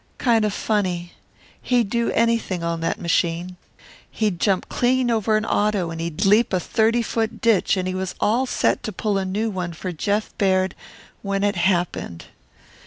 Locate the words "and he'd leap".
5.91-6.53